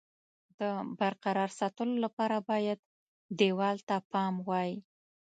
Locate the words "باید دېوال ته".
2.49-3.95